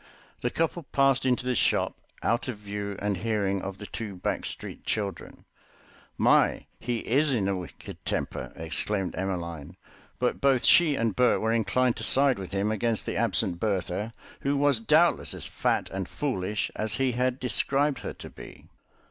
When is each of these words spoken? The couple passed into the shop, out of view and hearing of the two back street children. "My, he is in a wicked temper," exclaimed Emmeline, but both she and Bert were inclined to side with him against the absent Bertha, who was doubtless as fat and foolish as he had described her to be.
The 0.39 0.49
couple 0.49 0.81
passed 0.81 1.27
into 1.27 1.45
the 1.45 1.53
shop, 1.53 1.93
out 2.23 2.47
of 2.47 2.57
view 2.57 2.95
and 2.97 3.17
hearing 3.17 3.61
of 3.61 3.77
the 3.77 3.85
two 3.85 4.15
back 4.15 4.45
street 4.47 4.83
children. 4.83 5.45
"My, 6.17 6.65
he 6.79 7.01
is 7.01 7.31
in 7.31 7.47
a 7.47 7.55
wicked 7.55 8.03
temper," 8.03 8.51
exclaimed 8.55 9.13
Emmeline, 9.15 9.77
but 10.17 10.41
both 10.41 10.65
she 10.65 10.95
and 10.95 11.15
Bert 11.15 11.39
were 11.39 11.53
inclined 11.53 11.97
to 11.97 12.03
side 12.03 12.39
with 12.39 12.51
him 12.51 12.71
against 12.71 13.05
the 13.05 13.15
absent 13.15 13.59
Bertha, 13.59 14.15
who 14.39 14.57
was 14.57 14.79
doubtless 14.79 15.35
as 15.35 15.45
fat 15.45 15.87
and 15.91 16.09
foolish 16.09 16.71
as 16.75 16.95
he 16.95 17.11
had 17.11 17.39
described 17.39 17.99
her 17.99 18.13
to 18.13 18.29
be. 18.31 18.65